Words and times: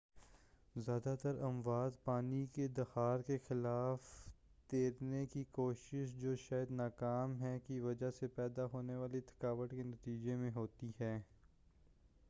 زیادہ 0.75 1.13
تر 1.21 1.41
اموات 1.41 2.03
پانی 2.03 2.45
کے 2.53 2.67
دھار 2.67 3.19
کے 3.19 3.37
خلاف 3.47 4.07
تیرنے 4.69 5.25
کی 5.25 5.43
کوشش 5.51 6.15
جو 6.21 6.35
شاید 6.39 6.71
نا 6.71 6.87
ممکن 6.87 7.41
ہے 7.41 7.57
کی 7.67 7.79
وجہ 7.79 8.11
سے 8.11 8.27
پیدا 8.35 8.65
ہونے 8.73 8.95
والی 8.95 9.21
تھکاوٹ 9.27 9.71
کے 9.71 9.83
نتیجے 9.85 10.35
میں 10.35 10.51
ہوتی 10.55 10.91
ہیں 10.99 11.17